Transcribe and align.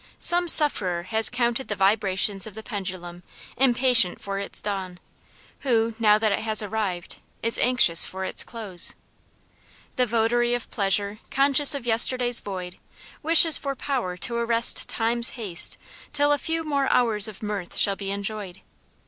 Some 0.17 0.49
sufferer 0.49 1.03
has 1.03 1.29
counted 1.29 1.67
the 1.67 1.75
vibrations 1.75 2.47
of 2.47 2.55
the 2.55 2.63
pendulum 2.63 3.21
impatient 3.55 4.19
for 4.19 4.39
its 4.39 4.59
dawn, 4.59 4.99
who, 5.59 5.93
now 5.99 6.17
that 6.17 6.31
it 6.31 6.39
has 6.39 6.63
arrived, 6.63 7.17
is 7.43 7.59
anxious 7.59 8.03
for 8.03 8.25
its 8.25 8.43
close. 8.43 8.95
The 9.97 10.07
votary 10.07 10.55
of 10.55 10.71
pleasure, 10.71 11.19
conscious 11.29 11.75
of 11.75 11.85
yesterday's 11.85 12.39
void, 12.39 12.79
wishes 13.21 13.59
for 13.59 13.75
power 13.75 14.17
to 14.17 14.37
arrest 14.37 14.89
time's 14.89 15.29
haste 15.37 15.77
till 16.13 16.31
a 16.33 16.39
few 16.39 16.63
more 16.63 16.87
hours 16.89 17.27
of 17.27 17.43
mirth 17.43 17.77
shall 17.77 17.95
be 17.95 18.09
enjoyed. 18.09 18.61